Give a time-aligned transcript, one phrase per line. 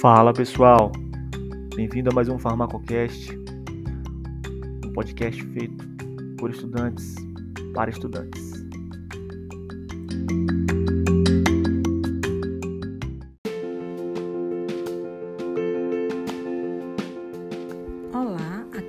[0.00, 0.92] Fala pessoal,
[1.74, 3.36] bem-vindo a mais um Farmacocast,
[4.84, 5.84] um podcast feito
[6.38, 7.16] por estudantes
[7.74, 8.47] para estudantes.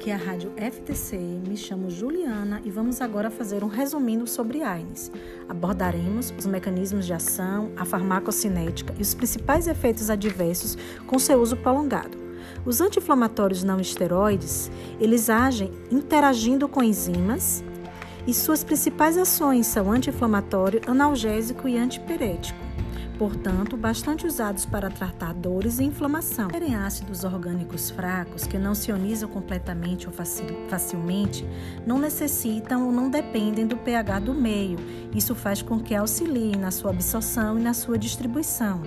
[0.10, 5.12] É a Rádio FTC, me chamo Juliana e vamos agora fazer um resumindo sobre AINES.
[5.48, 10.75] Abordaremos os mecanismos de ação, a farmacocinética e os principais efeitos adversos
[11.06, 12.18] com seu uso prolongado.
[12.65, 17.64] Os anti-inflamatórios não esteroides, eles agem interagindo com enzimas
[18.26, 22.68] e suas principais ações são anti-inflamatório, analgésico e antipirético
[23.19, 26.47] portanto, bastante usados para tratar dores e inflamação.
[26.47, 30.14] Terem ácidos orgânicos fracos que não se ionizam completamente ou
[30.69, 31.45] facilmente,
[31.86, 34.80] não necessitam ou não dependem do pH do meio.
[35.14, 38.81] Isso faz com que auxiliem na sua absorção e na sua distribuição.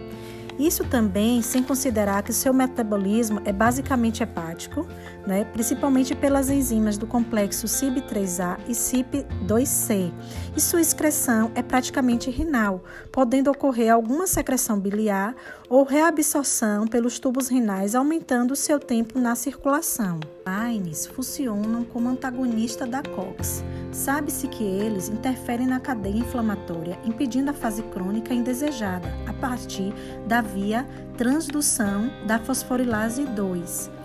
[0.59, 4.87] Isso também sem considerar que seu metabolismo é basicamente hepático,
[5.27, 10.13] né, principalmente pelas enzimas do complexo CYP3A e CYP2C,
[10.57, 15.35] e sua excreção é praticamente renal, podendo ocorrer alguma secreção biliar
[15.69, 20.21] ou reabsorção pelos tubos renais, aumentando seu tempo na circulação.
[20.45, 23.65] AINES funcionam como antagonista da COX.
[23.93, 29.93] Sabe-se que eles interferem na cadeia inflamatória, impedindo a fase crônica indesejada a partir
[30.27, 34.02] da via transdução da fosforilase 2.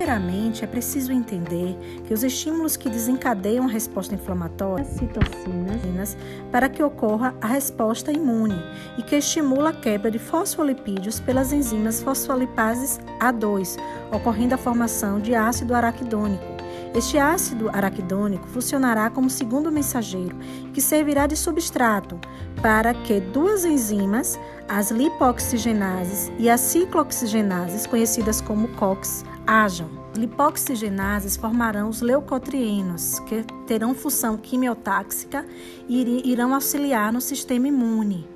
[0.00, 6.16] Primeiramente, é preciso entender que os estímulos que desencadeiam a resposta inflamatória são citocinas
[6.50, 8.56] para que ocorra a resposta imune
[8.96, 13.76] e que estimula a quebra de fosfolipídios pelas enzimas fosfolipases A2,
[14.10, 16.46] ocorrendo a formação de ácido araquidônico.
[16.94, 20.34] Este ácido araquidônico funcionará como segundo mensageiro,
[20.72, 22.18] que servirá de substrato
[22.62, 29.90] para que duas enzimas, as lipoxigenases e as ciclooxigenases, conhecidas como COX, ajam.
[30.14, 35.44] Lipoxigenases formarão os leucotrienos, que terão função quimiotáxica
[35.88, 38.28] e irão auxiliar no sistema imune.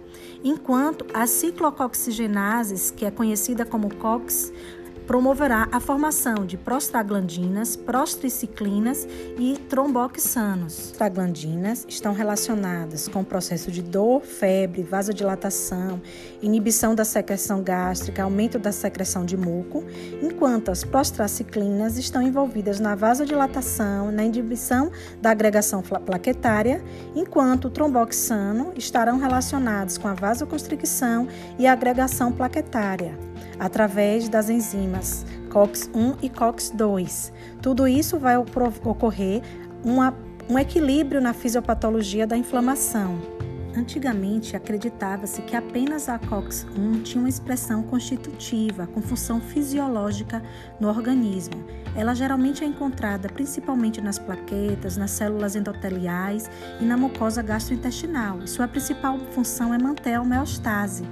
[0.43, 4.53] Enquanto as ciclooxigenases, que é conhecida como COX,
[5.07, 9.07] promoverá a formação de prostaglandinas, prostriciclinas
[9.39, 10.75] e tromboxanos.
[10.89, 16.01] Prostaglandinas estão relacionadas com o processo de dor, febre, vasodilatação,
[16.43, 19.85] inibição da secreção gástrica, aumento da secreção de muco,
[20.23, 24.91] enquanto as prostraciclinas estão envolvidas na vasodilatação, na inibição
[25.21, 26.83] da agregação plaquetária,
[27.15, 31.29] enquanto o tromboxano estarão relacionados com a vasoconstricção
[31.59, 33.34] e a agregação plaquetária
[33.65, 37.33] através das enzimas COX-1 e COX-2.
[37.63, 39.41] Tudo isso vai ocorrer
[39.83, 40.15] uma,
[40.51, 43.19] um equilíbrio na fisiopatologia da inflamação.
[43.75, 50.43] Antigamente, acreditava-se que apenas a COX-1 tinha uma expressão constitutiva, com função fisiológica
[50.79, 51.65] no organismo.
[51.97, 58.47] Ela geralmente é encontrada principalmente nas plaquetas, nas células endoteliais e na mucosa gastrointestinal.
[58.47, 61.05] Sua principal função é manter a homeostase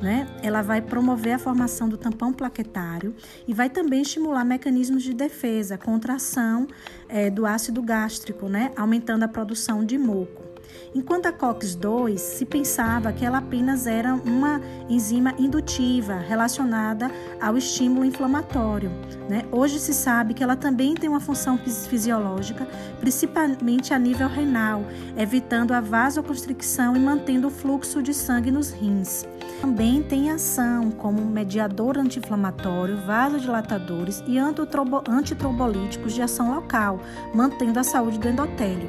[0.00, 0.26] né?
[0.42, 3.14] Ela vai promover a formação do tampão plaquetário
[3.46, 6.66] e vai também estimular mecanismos de defesa contra a ação
[7.08, 8.72] é, do ácido gástrico, né?
[8.76, 10.48] Aumentando a produção de muco.
[10.94, 17.10] Enquanto a COX-2 se pensava que ela apenas era uma enzima indutiva relacionada
[17.40, 18.90] ao estímulo inflamatório.
[19.28, 19.44] Né?
[19.52, 22.66] Hoje se sabe que ela também tem uma função fisiológica,
[23.00, 24.84] principalmente a nível renal,
[25.16, 29.26] evitando a vasoconstricção e mantendo o fluxo de sangue nos rins.
[29.60, 37.00] Também tem ação como mediador anti-inflamatório, vasodilatadores e antitrombolíticos de ação local,
[37.34, 38.88] mantendo a saúde do endotélio.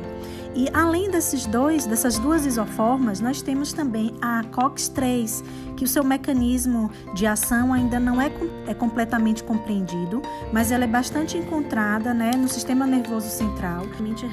[0.55, 5.43] E além desses dois, dessas duas isoformas, nós temos também a COX-3,
[5.77, 8.31] que o seu mecanismo de ação ainda não é,
[8.67, 10.21] é completamente compreendido,
[10.51, 13.83] mas ela é bastante encontrada né, no sistema nervoso central,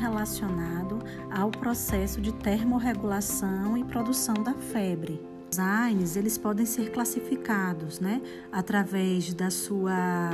[0.01, 0.99] relacionado
[1.31, 5.36] ao processo de termorregulação e produção da febre.
[5.59, 8.21] AINES, eles podem ser classificados né,
[8.51, 10.31] através da sua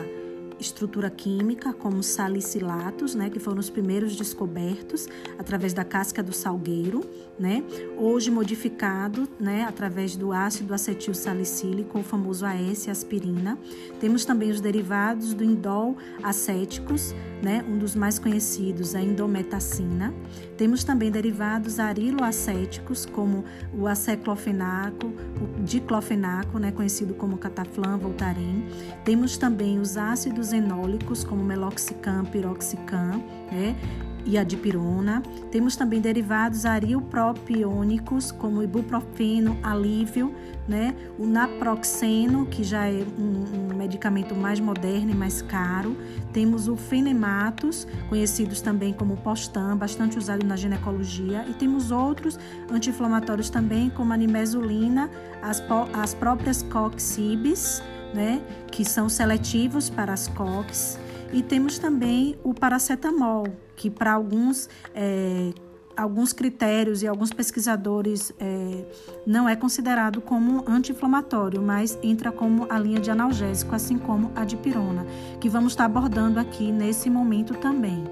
[0.59, 5.09] estrutura química, como salicilatos, né, que foram os primeiros descobertos
[5.39, 7.03] através da casca do salgueiro,
[7.39, 7.63] né,
[7.97, 13.59] hoje modificado, né, através do ácido acetil salicílico, o famoso AS aspirina.
[14.01, 20.15] Temos também os derivados do indol acéticos, né, um dos mais conhecidos, a indometacina.
[20.57, 23.45] Temos também derivados ariloacéticos, como
[23.77, 28.63] o aceclofenaco, o diclofenaco, né, conhecido como cataflam, voltaren.
[29.05, 33.23] Temos também os ácidos enólicos, como meloxicam, piroxicam,
[33.53, 33.77] né?
[34.25, 35.23] e a dipirona.
[35.51, 40.35] Temos também derivados ariopropiônicos, como ibuprofeno, alívio,
[40.67, 40.95] né?
[41.19, 45.97] o naproxeno, que já é um, um, medicamento mais moderno e mais caro.
[46.33, 51.45] Temos o fenematos, conhecidos também como postam, bastante usado na ginecologia.
[51.49, 52.39] E temos outros
[52.71, 55.11] anti-inflamatórios também, como a nimesulina,
[55.43, 55.63] as,
[55.93, 58.43] as próprias coxibes, né?
[58.71, 60.99] que são seletivos para as COX.
[61.33, 65.53] E temos também o paracetamol, que para alguns é,
[65.97, 68.85] alguns critérios e alguns pesquisadores é,
[69.27, 74.45] não é considerado como anti-inflamatório, mas entra como a linha de analgésico, assim como a
[74.45, 75.07] dipirona,
[75.41, 78.05] que vamos estar abordando aqui nesse momento também.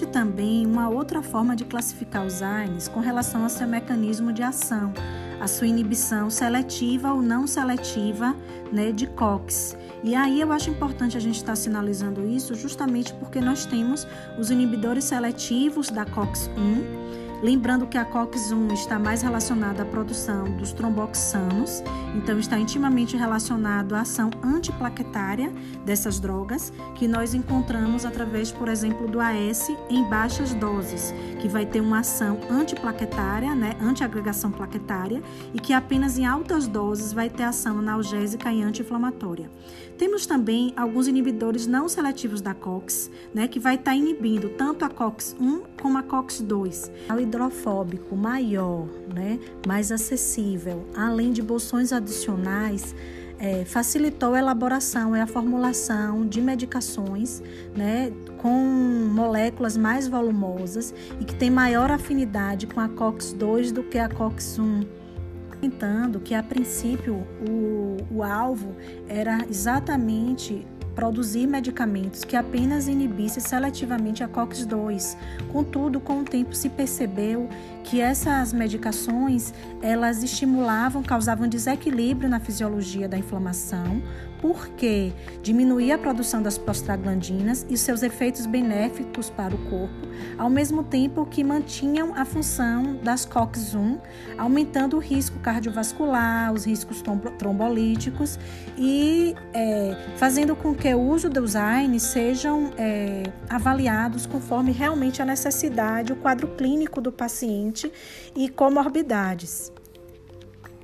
[0.00, 4.42] Existe também uma outra forma de classificar os AINES com relação ao seu mecanismo de
[4.42, 4.94] ação,
[5.40, 8.36] a sua inibição seletiva ou não seletiva
[8.70, 9.76] né, de COX.
[10.04, 14.06] E aí eu acho importante a gente estar sinalizando isso justamente porque nós temos
[14.38, 17.00] os inibidores seletivos da COX-1
[17.42, 21.82] Lembrando que a COX-1 está mais relacionada à produção dos tromboxanos,
[22.14, 25.50] então está intimamente relacionado à ação antiplaquetária
[25.82, 31.64] dessas drogas, que nós encontramos através, por exemplo, do AS em baixas doses, que vai
[31.64, 35.22] ter uma ação antiplaquetária, né, antiagregação plaquetária,
[35.54, 39.50] e que apenas em altas doses vai ter ação analgésica e anti-inflamatória.
[39.96, 44.90] Temos também alguns inibidores não seletivos da COX, né, que vai estar inibindo tanto a
[44.90, 46.90] COX-1 como a COX-2
[47.30, 52.94] hidrofóbico maior, né, mais acessível, além de bolsões adicionais,
[53.38, 57.42] é, facilitou a elaboração e a formulação de medicações
[57.74, 63.98] né, com moléculas mais volumosas e que tem maior afinidade com a COX-2 do que
[63.98, 64.86] a COX-1
[65.48, 68.74] comentando que a princípio o, o alvo
[69.08, 70.66] era exatamente
[71.00, 75.16] produzir medicamentos que apenas inibissem seletivamente a COX-2.
[75.50, 77.48] Contudo, com o tempo se percebeu
[77.82, 84.02] que essas medicações, elas estimulavam, causavam desequilíbrio na fisiologia da inflamação,
[84.40, 90.08] porque diminuía a produção das prostaglandinas e seus efeitos benéficos para o corpo,
[90.38, 94.00] ao mesmo tempo que mantinham a função das COX-1,
[94.38, 97.02] aumentando o risco cardiovascular, os riscos
[97.38, 98.38] trombolíticos
[98.78, 105.24] e é, fazendo com que o uso dos AINES sejam é, avaliados conforme realmente a
[105.24, 107.92] necessidade, o quadro clínico do paciente
[108.34, 109.70] e comorbidades.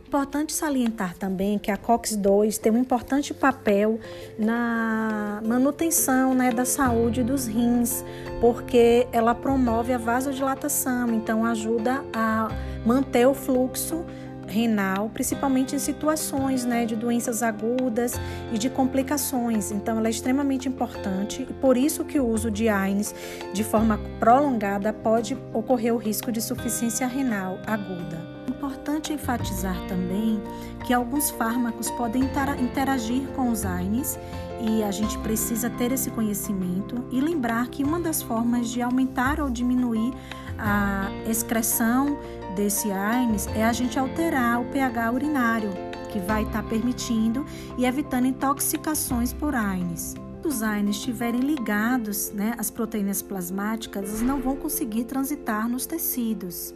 [0.06, 3.98] Importante salientar também que a COX-2 tem um importante papel
[4.38, 8.04] na manutenção né, da saúde dos rins,
[8.40, 12.48] porque ela promove a vasodilatação, então ajuda a
[12.86, 14.04] manter o fluxo
[14.46, 18.12] renal, principalmente em situações né, de doenças agudas
[18.52, 19.72] e de complicações.
[19.72, 23.12] Então, ela é extremamente importante e por isso que o uso de AINES
[23.52, 28.35] de forma prolongada pode ocorrer o risco de insuficiência renal aguda
[28.66, 30.42] importante enfatizar também
[30.84, 32.22] que alguns fármacos podem
[32.58, 34.18] interagir com os AINES
[34.60, 39.40] e a gente precisa ter esse conhecimento e lembrar que uma das formas de aumentar
[39.40, 40.12] ou diminuir
[40.58, 42.18] a excreção
[42.56, 45.70] desse AINES é a gente alterar o pH urinário,
[46.10, 47.46] que vai estar permitindo
[47.78, 50.14] e evitando intoxicações por AINES
[50.46, 56.72] os AINES estiverem ligados né, às proteínas plasmáticas, eles não vão conseguir transitar nos tecidos.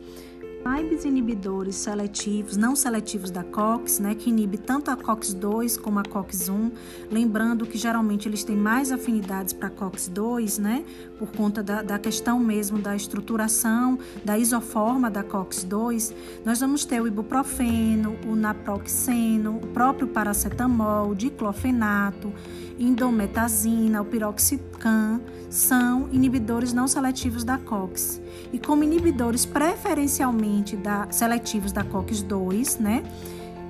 [0.62, 6.02] AIBs inibidores seletivos, não seletivos da COX, né, que inibe tanto a COX-2 como a
[6.02, 6.70] COX-1,
[7.10, 10.84] lembrando que geralmente eles têm mais afinidades para COX-2, né,
[11.18, 16.12] por conta da, da, questão mesmo da estruturação, da isoforma da COX-2,
[16.44, 22.30] nós vamos ter o ibuprofeno, o naproxeno, o próprio paracetamol, o diclofenato,
[22.80, 25.20] indometazina, o piroxicam,
[25.50, 28.20] são inibidores não seletivos da COX.
[28.52, 33.02] E como inibidores preferencialmente da, seletivos da COX-2, né?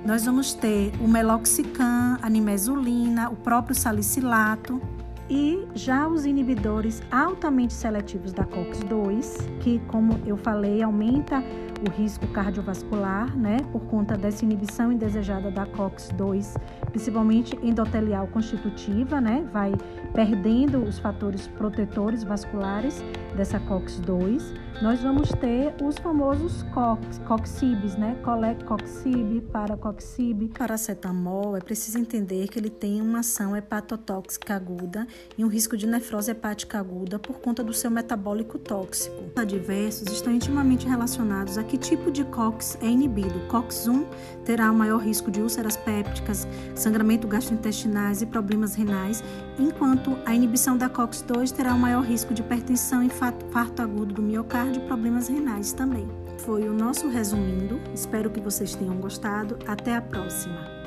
[0.05, 4.81] Nós vamos ter o meloxicam, a nimesulina, o próprio salicilato,
[5.31, 11.41] e já os inibidores altamente seletivos da COX-2, que, como eu falei, aumenta
[11.87, 16.57] o risco cardiovascular, né, por conta dessa inibição indesejada da COX-2,
[16.91, 19.71] principalmente endotelial constitutiva, né, vai
[20.13, 23.01] perdendo os fatores protetores vasculares
[23.35, 24.61] dessa COX-2.
[24.81, 31.55] Nós vamos ter os famosos COX, COXIBs, né, Colecoxib, Paracoxib, paracetamol.
[31.55, 35.05] É preciso entender que ele tem uma ação hepatotóxica aguda
[35.37, 39.23] e um risco de nefrose hepática aguda por conta do seu metabólico tóxico.
[39.35, 43.39] Adversos estão intimamente relacionados a que tipo de COX é inibido.
[43.49, 44.07] COX-1
[44.45, 49.23] terá o maior risco de úlceras pépticas, sangramento gastrointestinais e problemas renais,
[49.59, 54.81] enquanto a inibição da COX-2 terá o maior risco de hipertensão, infarto agudo do miocárdio
[54.81, 56.07] e problemas renais também.
[56.39, 57.79] Foi o nosso resumindo.
[57.93, 59.59] Espero que vocês tenham gostado.
[59.67, 60.80] Até a próxima.